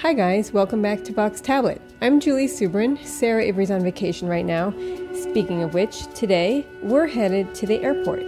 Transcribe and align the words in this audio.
Hi, 0.00 0.14
guys, 0.14 0.50
welcome 0.50 0.80
back 0.80 1.04
to 1.04 1.12
Vox 1.12 1.42
Tablet. 1.42 1.78
I'm 2.00 2.20
Julie 2.20 2.46
Subrin. 2.46 3.04
Sarah 3.04 3.44
Ivry's 3.44 3.70
on 3.70 3.82
vacation 3.82 4.28
right 4.28 4.46
now. 4.46 4.70
Speaking 5.12 5.62
of 5.62 5.74
which, 5.74 6.06
today 6.14 6.66
we're 6.82 7.06
headed 7.06 7.54
to 7.56 7.66
the 7.66 7.82
airport. 7.82 8.24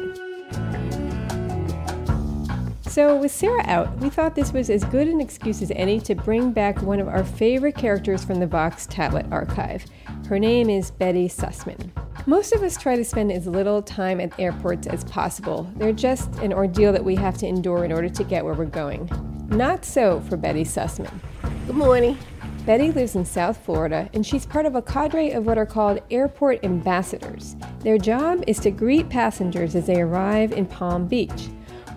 So, 2.82 3.16
with 3.16 3.30
Sarah 3.30 3.64
out, 3.64 3.96
we 4.00 4.10
thought 4.10 4.34
this 4.34 4.52
was 4.52 4.68
as 4.68 4.84
good 4.84 5.08
an 5.08 5.18
excuse 5.18 5.62
as 5.62 5.72
any 5.74 5.98
to 6.00 6.14
bring 6.14 6.52
back 6.52 6.82
one 6.82 7.00
of 7.00 7.08
our 7.08 7.24
favorite 7.24 7.74
characters 7.74 8.22
from 8.22 8.38
the 8.38 8.46
Vox 8.46 8.86
Tablet 8.86 9.24
archive. 9.32 9.86
Her 10.28 10.38
name 10.38 10.68
is 10.68 10.90
Betty 10.90 11.26
Sussman. 11.26 11.90
Most 12.26 12.52
of 12.52 12.62
us 12.62 12.76
try 12.76 12.96
to 12.96 13.04
spend 13.04 13.32
as 13.32 13.46
little 13.46 13.80
time 13.80 14.20
at 14.20 14.38
airports 14.38 14.88
as 14.88 15.04
possible. 15.04 15.72
They're 15.76 15.94
just 15.94 16.34
an 16.40 16.52
ordeal 16.52 16.92
that 16.92 17.02
we 17.02 17.14
have 17.14 17.38
to 17.38 17.46
endure 17.46 17.86
in 17.86 17.92
order 17.92 18.10
to 18.10 18.24
get 18.24 18.44
where 18.44 18.52
we're 18.52 18.66
going. 18.66 19.08
Not 19.48 19.86
so 19.86 20.20
for 20.20 20.36
Betty 20.36 20.64
Sussman. 20.64 21.18
Good 21.64 21.76
morning. 21.76 22.18
Betty 22.66 22.90
lives 22.90 23.14
in 23.14 23.24
South 23.24 23.56
Florida 23.56 24.10
and 24.14 24.26
she's 24.26 24.44
part 24.44 24.66
of 24.66 24.74
a 24.74 24.82
cadre 24.82 25.30
of 25.30 25.46
what 25.46 25.58
are 25.58 25.64
called 25.64 26.00
airport 26.10 26.64
ambassadors. 26.64 27.54
Their 27.78 27.98
job 27.98 28.42
is 28.48 28.58
to 28.60 28.72
greet 28.72 29.08
passengers 29.08 29.76
as 29.76 29.86
they 29.86 30.00
arrive 30.00 30.50
in 30.50 30.66
Palm 30.66 31.06
Beach. 31.06 31.48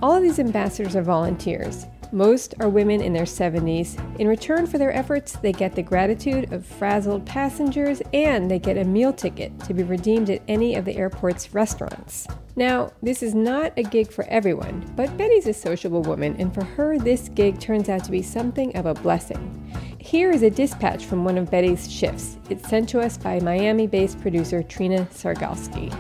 All 0.04 0.14
of 0.14 0.22
these 0.22 0.38
ambassadors 0.38 0.96
are 0.96 1.02
volunteers. 1.02 1.88
Most 2.16 2.54
are 2.62 2.70
women 2.70 3.02
in 3.02 3.12
their 3.12 3.26
70s. 3.26 4.00
In 4.22 4.30
return 4.30 4.68
for 4.68 4.78
their 4.78 4.96
efforts, 4.96 5.34
they 5.34 5.52
get 5.52 5.76
the 5.76 5.84
gratitude 5.84 6.54
of 6.54 6.66
frazzled 6.66 7.26
passengers 7.26 8.02
and 8.14 8.50
they 8.50 8.58
get 8.58 8.78
a 8.78 8.86
meal 8.86 9.12
ticket 9.12 9.60
to 9.66 9.74
be 9.74 9.84
redeemed 9.84 10.30
at 10.30 10.42
any 10.48 10.76
of 10.76 10.86
the 10.86 10.96
airport's 10.96 11.54
restaurants. 11.54 12.26
Now, 12.56 12.94
this 13.04 13.22
is 13.22 13.36
not 13.36 13.74
a 13.76 13.84
gig 13.84 14.10
for 14.10 14.24
everyone, 14.30 14.90
but 14.96 15.18
Betty's 15.18 15.48
a 15.48 15.54
sociable 15.54 16.04
woman, 16.04 16.38
and 16.40 16.54
for 16.54 16.64
her, 16.64 16.98
this 16.98 17.28
gig 17.28 17.60
turns 17.60 17.90
out 17.90 18.06
to 18.06 18.12
be 18.12 18.22
something 18.22 18.74
of 18.78 18.86
a 18.86 18.94
blessing. 18.94 19.52
Here 20.00 20.32
is 20.32 20.44
a 20.44 20.50
dispatch 20.50 21.04
from 21.08 21.26
one 21.26 21.38
of 21.38 21.52
Betty's 21.52 21.92
shifts. 21.92 22.38
It's 22.50 22.70
sent 22.70 22.88
to 22.90 23.02
us 23.02 23.18
by 23.18 23.42
Miami 23.42 23.88
based 23.88 24.22
producer 24.22 24.64
Trina 24.64 25.06
Sargalski. 25.12 25.94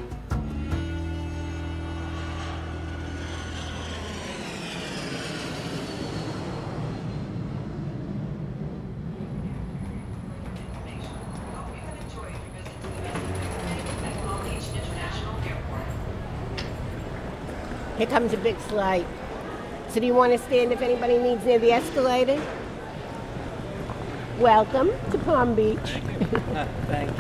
Here 17.97 18.07
comes 18.07 18.33
a 18.33 18.37
big 18.37 18.57
flight. 18.57 19.07
So 19.87 20.01
do 20.01 20.05
you 20.05 20.13
want 20.13 20.33
to 20.33 20.37
stand 20.37 20.73
if 20.73 20.81
anybody 20.81 21.17
needs 21.17 21.45
near 21.45 21.59
the 21.59 21.71
escalator? 21.71 22.41
Welcome 24.37 24.91
to 25.11 25.17
Palm 25.19 25.55
Beach. 25.55 25.79
Thanks. 26.87 27.13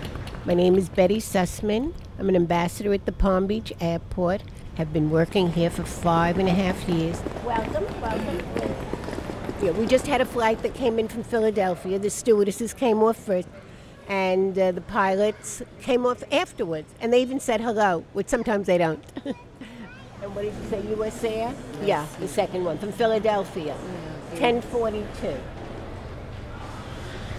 My 0.44 0.54
name 0.54 0.76
is 0.76 0.88
Betty 0.88 1.18
Sussman. 1.18 1.92
I'm 2.16 2.28
an 2.28 2.36
ambassador 2.36 2.94
at 2.94 3.06
the 3.06 3.12
Palm 3.12 3.48
Beach 3.48 3.72
Airport. 3.80 4.44
Have 4.76 4.92
been 4.92 5.10
working 5.10 5.50
here 5.50 5.68
for 5.68 5.82
five 5.82 6.38
and 6.38 6.48
a 6.48 6.52
half 6.52 6.88
years. 6.88 7.20
Welcome, 7.44 8.00
welcome. 8.00 8.40
Yeah, 9.60 9.72
we 9.72 9.84
just 9.84 10.06
had 10.06 10.20
a 10.20 10.24
flight 10.24 10.62
that 10.62 10.74
came 10.74 11.00
in 11.00 11.08
from 11.08 11.24
Philadelphia. 11.24 11.98
The 11.98 12.08
stewardesses 12.08 12.72
came 12.72 13.02
off 13.02 13.16
first, 13.16 13.48
and 14.08 14.56
uh, 14.56 14.70
the 14.70 14.80
pilots 14.80 15.60
came 15.82 16.06
off 16.06 16.22
afterwards. 16.30 16.94
And 17.00 17.12
they 17.12 17.20
even 17.20 17.40
said 17.40 17.60
hello, 17.60 18.04
which 18.12 18.28
sometimes 18.28 18.68
they 18.68 18.78
don't. 18.78 19.02
and 20.22 20.34
what 20.34 20.42
did 20.42 20.54
you 20.54 20.68
say, 20.68 20.82
US 20.94 21.24
Air? 21.24 21.54
Yeah, 21.82 22.06
the 22.18 22.28
second 22.28 22.64
one 22.64 22.78
from 22.78 22.92
Philadelphia, 22.92 23.74
1042. 24.32 25.36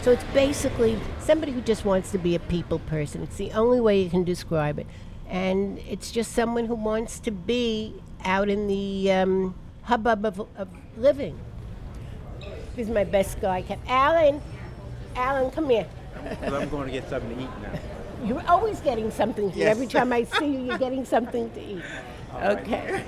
So 0.01 0.11
it's 0.11 0.23
basically 0.33 0.99
somebody 1.19 1.51
who 1.51 1.61
just 1.61 1.85
wants 1.85 2.11
to 2.11 2.17
be 2.17 2.33
a 2.35 2.39
people 2.39 2.79
person. 2.79 3.21
It's 3.21 3.37
the 3.37 3.51
only 3.51 3.79
way 3.79 4.01
you 4.01 4.09
can 4.09 4.23
describe 4.23 4.79
it. 4.79 4.87
And 5.29 5.77
it's 5.87 6.11
just 6.11 6.31
someone 6.31 6.65
who 6.65 6.75
wants 6.75 7.19
to 7.19 7.31
be 7.31 7.93
out 8.25 8.49
in 8.49 8.67
the 8.67 9.11
um, 9.11 9.55
hubbub 9.83 10.25
of, 10.25 10.39
of 10.57 10.67
living. 10.97 11.39
This 12.75 12.87
is 12.87 12.89
my 12.89 13.03
best 13.03 13.39
guy. 13.39 13.61
Kept 13.61 13.87
Alan, 13.87 14.41
Alan, 15.15 15.51
come 15.51 15.69
here. 15.69 15.87
Well, 16.41 16.55
I'm 16.55 16.69
going 16.69 16.87
to 16.87 16.91
get 16.91 17.07
something 17.09 17.35
to 17.35 17.43
eat 17.43 17.49
now. 17.61 17.79
You're 18.23 18.47
always 18.47 18.79
getting 18.81 19.11
something 19.11 19.51
to 19.51 19.55
eat. 19.55 19.61
Yes. 19.61 19.71
Every 19.71 19.87
time 19.87 20.11
I 20.13 20.23
see 20.23 20.45
you, 20.45 20.59
you're 20.65 20.77
getting 20.89 21.05
something 21.05 21.49
to 21.51 21.61
eat. 21.61 21.83
Okay. 22.35 23.03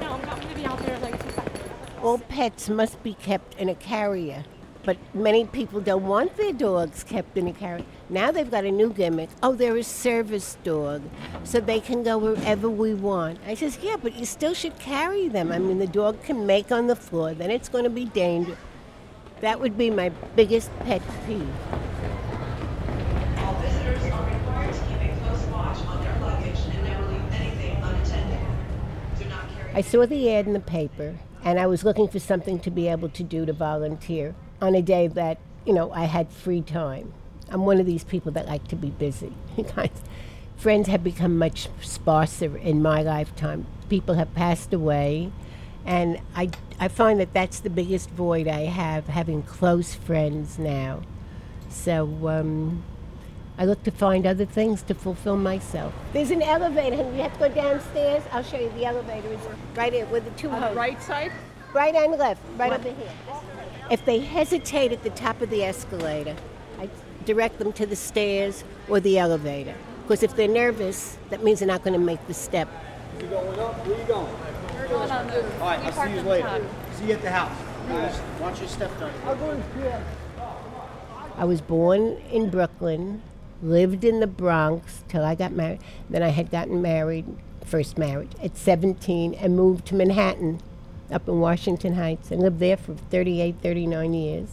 No, 0.00 0.12
I'm 0.12 0.26
not 0.26 0.40
gonna 0.40 0.54
be 0.54 0.64
out 0.66 0.78
there 0.80 0.98
like 0.98 1.22
two 1.22 1.30
seconds. 1.30 1.58
All 2.02 2.18
pets 2.18 2.68
must 2.68 3.02
be 3.02 3.14
kept 3.14 3.54
in 3.58 3.68
a 3.68 3.74
carrier, 3.74 4.44
but 4.84 4.96
many 5.14 5.44
people 5.44 5.80
don't 5.80 6.04
want 6.04 6.36
their 6.36 6.52
dogs 6.52 7.04
kept 7.04 7.38
in 7.38 7.46
a 7.46 7.52
carrier. 7.52 7.84
Now 8.10 8.30
they've 8.32 8.50
got 8.50 8.64
a 8.64 8.70
new 8.70 8.90
gimmick. 8.92 9.30
Oh, 9.42 9.54
they're 9.54 9.76
a 9.76 9.84
service 9.84 10.56
dog, 10.64 11.02
so 11.44 11.60
they 11.60 11.80
can 11.80 12.02
go 12.02 12.18
wherever 12.18 12.68
we 12.68 12.92
want. 12.92 13.38
I 13.46 13.54
says, 13.54 13.78
yeah, 13.80 13.96
but 13.96 14.14
you 14.16 14.26
still 14.26 14.52
should 14.52 14.78
carry 14.78 15.28
them. 15.28 15.52
I 15.52 15.58
mean, 15.58 15.78
the 15.78 15.86
dog 15.86 16.22
can 16.24 16.44
make 16.44 16.72
on 16.72 16.88
the 16.88 16.96
floor, 16.96 17.32
then 17.32 17.50
it's 17.50 17.68
going 17.68 17.84
to 17.84 17.90
be 17.90 18.04
dangerous. 18.04 18.58
That 19.40 19.60
would 19.60 19.78
be 19.78 19.88
my 19.88 20.10
biggest 20.36 20.70
pet 20.80 21.02
peeve. 21.26 21.48
All 23.38 23.54
visitors 23.54 24.02
are 24.12 24.24
required 24.24 24.74
to 24.74 24.80
keep 24.80 25.00
a 25.00 25.16
close 25.24 25.44
watch 25.46 25.78
on 25.86 26.02
their 26.04 26.18
luggage 26.20 26.58
and 26.70 26.84
never 26.84 27.06
leave 27.06 27.32
anything 27.32 27.76
unattended. 27.76 28.38
Do 29.18 29.24
not 29.26 29.48
carry 29.56 29.61
I 29.74 29.80
saw 29.80 30.04
the 30.04 30.30
ad 30.30 30.46
in 30.46 30.52
the 30.52 30.60
paper, 30.60 31.18
and 31.42 31.58
I 31.58 31.66
was 31.66 31.82
looking 31.82 32.06
for 32.06 32.18
something 32.18 32.58
to 32.60 32.70
be 32.70 32.88
able 32.88 33.08
to 33.08 33.22
do 33.22 33.46
to 33.46 33.54
volunteer 33.54 34.34
on 34.60 34.74
a 34.74 34.82
day 34.82 35.06
that, 35.06 35.38
you 35.64 35.72
know, 35.72 35.90
I 35.92 36.04
had 36.04 36.30
free 36.30 36.60
time. 36.60 37.14
I'm 37.48 37.64
one 37.64 37.80
of 37.80 37.86
these 37.86 38.04
people 38.04 38.32
that 38.32 38.46
like 38.46 38.68
to 38.68 38.76
be 38.76 38.90
busy. 38.90 39.32
Friends 40.56 40.88
have 40.88 41.02
become 41.02 41.38
much 41.38 41.68
sparser 41.80 42.54
in 42.58 42.82
my 42.82 43.02
lifetime. 43.02 43.66
People 43.88 44.14
have 44.16 44.34
passed 44.34 44.74
away, 44.74 45.32
and 45.86 46.20
I, 46.36 46.50
I 46.78 46.88
find 46.88 47.18
that 47.20 47.32
that's 47.32 47.60
the 47.60 47.70
biggest 47.70 48.10
void 48.10 48.48
I 48.48 48.66
have, 48.66 49.06
having 49.06 49.42
close 49.42 49.94
friends 49.94 50.58
now. 50.58 51.00
So, 51.70 52.28
um, 52.28 52.84
I 53.62 53.64
look 53.64 53.84
to 53.84 53.92
find 53.92 54.26
other 54.26 54.44
things 54.44 54.82
to 54.82 54.94
fulfill 54.94 55.36
myself. 55.36 55.94
There's 56.12 56.32
an 56.32 56.42
elevator, 56.42 57.00
and 57.00 57.14
you 57.14 57.22
have 57.22 57.32
to 57.34 57.48
go 57.48 57.48
downstairs. 57.48 58.24
I'll 58.32 58.42
show 58.42 58.58
you 58.58 58.68
the 58.70 58.86
elevator. 58.86 59.28
is 59.28 59.38
right 59.76 59.92
here 59.92 60.04
with 60.06 60.24
the 60.24 60.32
two 60.32 60.48
hoses. 60.48 60.76
Right 60.76 61.00
side? 61.00 61.30
Right 61.72 61.94
and 61.94 62.18
left, 62.18 62.42
right 62.56 62.72
over 62.72 62.88
here. 62.88 63.12
If 63.88 64.04
they 64.04 64.18
hesitate 64.18 64.90
at 64.90 65.04
the 65.04 65.10
top 65.10 65.40
of 65.42 65.50
the 65.50 65.62
escalator, 65.62 66.34
I 66.80 66.90
direct 67.24 67.60
them 67.60 67.72
to 67.74 67.86
the 67.86 67.94
stairs 67.94 68.64
or 68.88 68.98
the 68.98 69.16
elevator. 69.16 69.76
Because 70.02 70.24
if 70.24 70.34
they're 70.34 70.48
nervous, 70.48 71.16
that 71.30 71.44
means 71.44 71.60
they're 71.60 71.68
not 71.68 71.84
going 71.84 71.94
to 71.94 72.04
make 72.04 72.26
the 72.26 72.34
step. 72.34 72.68
You 73.20 73.28
going 73.28 73.60
up? 73.60 73.86
Where 73.86 73.96
you 73.96 74.04
going? 74.06 74.34
We're 74.74 74.88
going 74.88 75.08
on 75.08 75.28
the. 75.28 75.44
All 75.60 75.68
right, 75.68 75.78
I'll 75.78 76.04
see 76.04 76.14
you 76.16 76.22
later. 76.22 76.66
See 76.96 77.04
you 77.04 77.12
at 77.12 77.22
the 77.22 77.30
house. 77.30 77.56
Watch 78.40 78.58
your 78.58 78.68
step 78.68 78.90
down. 78.98 79.12
I 81.36 81.44
was 81.44 81.60
born 81.60 82.20
in 82.32 82.50
Brooklyn, 82.50 83.22
lived 83.62 84.04
in 84.04 84.20
the 84.20 84.26
Bronx 84.26 85.04
till 85.08 85.24
I 85.24 85.34
got 85.34 85.52
married. 85.52 85.80
Then 86.10 86.22
I 86.22 86.28
had 86.28 86.50
gotten 86.50 86.82
married, 86.82 87.24
first 87.64 87.96
marriage, 87.96 88.32
at 88.42 88.56
17 88.56 89.34
and 89.34 89.56
moved 89.56 89.86
to 89.86 89.94
Manhattan 89.94 90.60
up 91.10 91.28
in 91.28 91.40
Washington 91.40 91.94
Heights 91.94 92.30
and 92.30 92.42
lived 92.42 92.58
there 92.58 92.76
for 92.76 92.94
38, 92.94 93.56
39 93.62 94.14
years. 94.14 94.48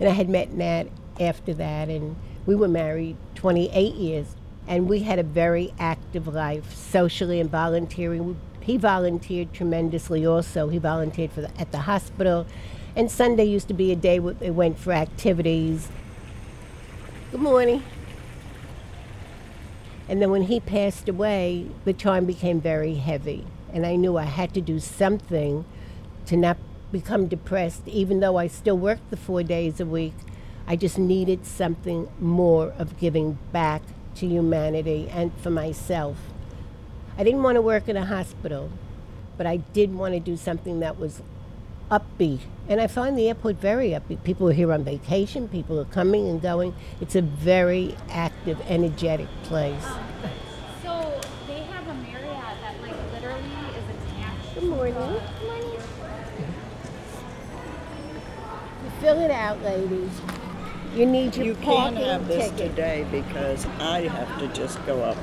And 0.00 0.08
I 0.08 0.12
had 0.12 0.28
met 0.28 0.52
Nat 0.52 0.84
after 1.20 1.52
that, 1.54 1.88
and 1.88 2.16
we 2.46 2.54
were 2.54 2.68
married 2.68 3.16
28 3.34 3.94
years. 3.94 4.36
And 4.68 4.88
we 4.88 5.00
had 5.00 5.18
a 5.18 5.22
very 5.22 5.72
active 5.78 6.26
life, 6.26 6.74
socially 6.74 7.40
and 7.40 7.50
volunteering. 7.50 8.36
He 8.60 8.76
volunteered 8.76 9.52
tremendously 9.52 10.26
also. 10.26 10.68
He 10.68 10.78
volunteered 10.78 11.30
for 11.30 11.42
the, 11.42 11.60
at 11.60 11.70
the 11.70 11.78
hospital. 11.78 12.46
And 12.96 13.10
Sunday 13.10 13.44
used 13.44 13.68
to 13.68 13.74
be 13.74 13.92
a 13.92 13.96
day 13.96 14.18
where 14.18 14.34
they 14.34 14.50
went 14.50 14.78
for 14.78 14.92
activities. 14.92 15.88
Good 17.30 17.40
morning. 17.40 17.82
And 20.08 20.22
then 20.22 20.30
when 20.30 20.42
he 20.42 20.60
passed 20.60 21.08
away, 21.08 21.66
the 21.84 21.92
time 21.92 22.26
became 22.26 22.60
very 22.60 22.94
heavy. 22.94 23.46
And 23.72 23.84
I 23.84 23.96
knew 23.96 24.16
I 24.16 24.24
had 24.24 24.54
to 24.54 24.60
do 24.60 24.78
something 24.78 25.64
to 26.26 26.36
not 26.36 26.56
become 26.92 27.26
depressed, 27.26 27.82
even 27.86 28.20
though 28.20 28.36
I 28.36 28.46
still 28.46 28.78
worked 28.78 29.10
the 29.10 29.16
four 29.16 29.42
days 29.42 29.80
a 29.80 29.86
week. 29.86 30.14
I 30.66 30.76
just 30.76 30.98
needed 30.98 31.44
something 31.44 32.08
more 32.18 32.72
of 32.78 32.98
giving 32.98 33.38
back 33.52 33.82
to 34.16 34.26
humanity 34.26 35.08
and 35.10 35.32
for 35.40 35.50
myself. 35.50 36.16
I 37.18 37.24
didn't 37.24 37.42
want 37.42 37.56
to 37.56 37.62
work 37.62 37.88
in 37.88 37.96
a 37.96 38.04
hospital, 38.04 38.70
but 39.36 39.46
I 39.46 39.58
did 39.58 39.94
want 39.94 40.14
to 40.14 40.20
do 40.20 40.36
something 40.36 40.80
that 40.80 40.98
was 40.98 41.22
upbeat. 41.90 42.40
And 42.68 42.80
I 42.80 42.86
find 42.86 43.16
the 43.18 43.28
airport 43.28 43.56
very 43.56 43.90
upbeat. 43.90 44.24
People 44.24 44.48
are 44.48 44.52
here 44.52 44.72
on 44.72 44.84
vacation, 44.84 45.48
people 45.48 45.78
are 45.78 45.84
coming 45.84 46.28
and 46.28 46.42
going. 46.42 46.74
It's 47.00 47.14
a 47.14 47.22
very 47.22 47.96
active, 48.10 48.60
energetic 48.68 49.28
place. 49.44 49.84
Um, 49.84 50.00
so 50.82 51.20
they 51.46 51.60
have 51.62 51.86
a 51.86 51.94
Marriott 51.94 52.56
that 52.60 52.80
like 52.82 52.96
literally 53.12 53.40
is 53.76 53.84
attached. 53.96 54.54
Good 54.54 54.64
morning. 54.64 54.94
Good 54.94 55.46
morning. 55.46 55.66
fill 59.00 59.20
it 59.20 59.30
out, 59.30 59.62
ladies. 59.62 60.10
You 60.94 61.06
need 61.06 61.36
your 61.36 61.46
You 61.46 61.54
can't 61.56 61.94
parking 61.94 62.08
have 62.08 62.26
this 62.26 62.50
ticket. 62.50 62.70
today 62.70 63.06
because 63.10 63.66
I 63.78 64.08
have 64.08 64.38
to 64.40 64.48
just 64.48 64.84
go 64.86 65.02
up 65.02 65.16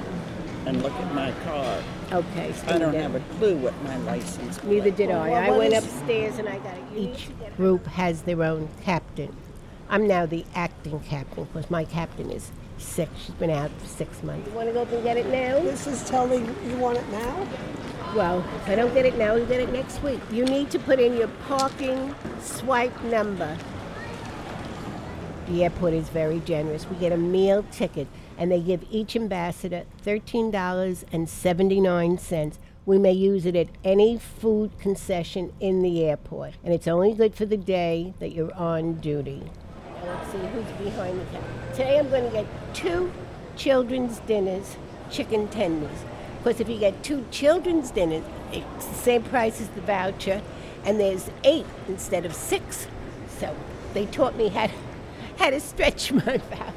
and 0.66 0.82
look 0.82 0.94
at 0.94 1.14
my 1.14 1.32
car. 1.44 1.84
Okay, 2.12 2.50
I 2.50 2.52
stand 2.52 2.80
don't 2.80 2.94
down. 2.94 3.12
have 3.12 3.16
a 3.16 3.36
clue 3.36 3.58
what 3.58 3.80
my 3.84 3.98
license 3.98 4.60
plate. 4.60 4.72
Neither 4.72 4.92
did 4.92 5.12
I. 5.12 5.30
Well, 5.30 5.54
I 5.54 5.58
went 5.58 5.74
upstairs 5.74 6.38
and 6.38 6.48
I 6.48 6.60
got 6.60 6.78
it. 6.78 6.84
Each 6.96 7.30
group 7.58 7.86
has 7.88 8.24
their 8.24 8.44
own 8.44 8.70
captain. 8.84 9.36
I'm 9.90 10.08
now 10.08 10.26
the 10.26 10.46
acting 10.56 11.00
captain 11.02 11.46
because 11.46 11.70
my 11.70 11.86
captain 11.86 12.32
is 12.32 12.52
sick. 12.78 13.10
She's 13.18 13.36
been 13.36 13.50
out 13.50 13.72
for 13.80 13.88
six 13.88 14.24
months. 14.24 14.48
You 14.48 14.56
want 14.56 14.68
to 14.68 14.74
go 14.74 14.82
up 14.84 14.92
and 14.92 15.04
get 15.04 15.18
it 15.18 15.28
now? 15.28 15.60
This 15.60 15.88
is 15.88 16.08
telling 16.10 16.46
you 16.46 16.78
want 16.78 16.98
it 16.98 17.10
now? 17.10 17.48
Well, 18.16 18.40
if 18.58 18.70
I 18.70 18.76
don't 18.76 18.94
get 18.94 19.06
it 19.06 19.18
now, 19.18 19.36
you'll 19.36 19.48
get 19.48 19.60
it 19.60 19.72
next 19.72 20.02
week. 20.04 20.20
You 20.32 20.46
need 20.46 20.70
to 20.72 20.80
put 20.80 21.00
in 21.00 21.18
your 21.18 21.30
parking 21.48 22.14
swipe 22.42 23.04
number. 23.04 23.58
The 25.48 25.64
airport 25.64 25.94
is 25.94 26.10
very 26.10 26.40
generous. 26.40 26.90
We 26.90 26.96
get 26.98 27.12
a 27.12 27.18
meal 27.18 27.64
ticket, 27.72 28.08
and 28.38 28.52
they 28.52 28.62
give 28.62 28.86
each 28.90 29.16
ambassador 29.16 29.86
$13.79. 30.06 32.58
We 32.86 32.98
may 32.98 33.14
use 33.14 33.46
it 33.46 33.56
at 33.56 33.68
any 33.84 34.18
food 34.18 34.72
concession 34.80 35.54
in 35.60 35.82
the 35.82 36.06
airport, 36.06 36.54
and 36.64 36.74
it's 36.74 36.88
only 36.88 37.14
good 37.14 37.36
for 37.36 37.46
the 37.46 37.58
day 37.58 38.14
that 38.20 38.32
you're 38.34 38.56
on 38.56 38.96
duty. 38.96 39.44
Let's 40.06 40.32
see 40.32 40.38
who's 40.38 40.66
behind 40.84 41.20
the 41.20 41.26
counter. 41.26 41.48
Today 41.72 42.00
I'm 42.00 42.10
going 42.10 42.26
to 42.26 42.32
get 42.32 42.46
two 42.74 43.12
children's 43.56 44.20
dinners, 44.20 44.78
chicken 45.10 45.48
tenders. 45.48 46.04
Because 46.38 46.60
if 46.60 46.68
you 46.68 46.78
get 46.78 47.04
two 47.04 47.26
children's 47.32 47.92
dinners, 47.92 48.24
it's 48.52 48.86
the 48.86 48.96
same 48.96 49.24
price 49.24 49.62
as 49.62 49.70
the 49.70 49.82
voucher, 49.82 50.42
and 50.84 51.00
there's 51.00 51.30
eight 51.46 51.66
instead 51.88 52.26
of 52.26 52.34
six. 52.34 52.88
So 53.40 53.56
they 53.94 54.06
taught 54.08 54.36
me 54.36 54.50
how 54.50 54.68
to, 54.68 54.74
how 55.38 55.50
to 55.50 55.60
stretch 55.60 56.12
my 56.12 56.38
voucher. 56.38 56.74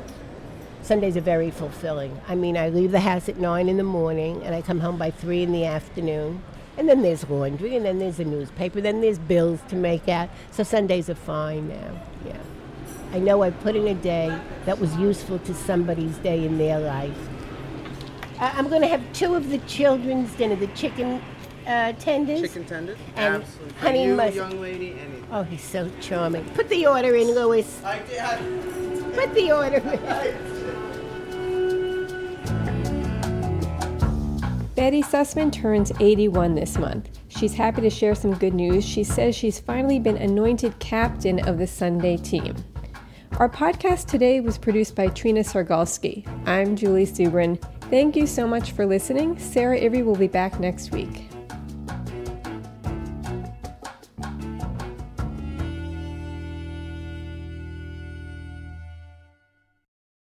Sundays 0.83 1.17
are 1.17 1.21
very 1.21 1.51
fulfilling. 1.51 2.21
I 2.29 2.37
mean, 2.37 2.57
I 2.57 2.69
leave 2.69 2.93
the 2.93 3.01
house 3.01 3.29
at 3.29 3.39
nine 3.39 3.69
in 3.69 3.77
the 3.77 3.83
morning, 3.83 4.43
and 4.45 4.55
I 4.55 4.63
come 4.63 4.79
home 4.79 4.97
by 4.97 5.11
three 5.11 5.43
in 5.43 5.53
the 5.53 5.65
afternoon. 5.65 6.43
And 6.79 6.89
then 6.89 7.03
there's 7.03 7.29
laundry, 7.29 7.75
and 7.75 7.85
then 7.85 7.99
there's 7.99 8.19
the 8.19 8.25
newspaper, 8.25 8.81
then 8.81 9.01
there's 9.01 9.19
bills 9.19 9.61
to 9.69 9.77
make 9.77 10.09
out. 10.09 10.29
So 10.53 10.63
Sundays 10.63 11.11
are 11.11 11.15
fine 11.15 11.69
now. 11.69 12.01
Yeah. 12.25 12.39
I 13.13 13.19
know 13.19 13.43
I 13.43 13.51
put 13.51 13.77
in 13.77 13.87
a 13.89 13.95
day 13.95 14.39
that 14.65 14.79
was 14.79 14.95
useful 14.97 15.39
to 15.41 15.55
somebody's 15.55 16.19
day 16.19 16.45
in 16.45 16.59
their 16.59 16.79
life. 16.79 17.17
I'm 18.39 18.69
going 18.69 18.83
to 18.83 18.89
have 18.89 19.03
two 19.13 19.35
of 19.35 19.49
the 19.49 19.59
children's 19.59 20.33
dinner, 20.35 20.57
the 20.57 20.67
chicken 20.69 21.23
uh, 21.67 21.93
tenders. 21.95 22.41
Chicken 22.41 22.65
tenders? 22.65 22.99
And 23.17 23.43
Absolutely. 23.43 23.75
Honey 23.79 24.05
you, 24.05 24.15
mustard. 24.17 24.37
young 24.37 24.61
lady, 24.61 24.91
anything. 24.93 25.27
Oh, 25.31 25.43
he's 25.43 25.63
so 25.63 25.91
charming. 26.01 26.45
Put 26.51 26.69
the 26.69 26.87
order 26.87 27.15
in, 27.17 27.29
Louis. 27.35 27.83
I, 27.85 28.01
I, 28.21 28.37
Put 29.15 29.35
the 29.35 29.53
order 29.53 29.77
in. 29.79 30.57
Betty 34.75 35.03
Sussman 35.03 35.51
turns 35.51 35.91
81 36.01 36.55
this 36.55 36.77
month. 36.77 37.09
She's 37.29 37.55
happy 37.55 37.81
to 37.81 37.91
share 37.91 38.15
some 38.15 38.35
good 38.35 38.55
news. 38.55 38.85
She 38.85 39.05
says 39.05 39.35
she's 39.35 39.59
finally 39.59 39.99
been 39.99 40.19
anointed 40.19 40.79
captain 40.79 41.47
of 41.49 41.59
the 41.59 41.67
Sunday 41.67 42.19
team. 42.19 42.55
Our 43.39 43.49
podcast 43.49 44.07
today 44.07 44.41
was 44.41 44.59
produced 44.59 44.95
by 44.95 45.09
Trina 45.09 45.41
Sargalski. 45.41 46.27
I'm 46.47 46.77
Julie 46.77 47.07
Subrin. 47.07 47.61
Thank 47.91 48.17
you 48.17 48.27
so 48.27 48.47
much 48.47 48.73
for 48.73 48.87
listening. 48.87 49.39
Sarah 49.39 49.79
Ivry 49.79 50.03
will 50.03 50.17
be 50.17 50.29
back 50.29 50.61
next 50.61 50.93
week. 50.93 51.26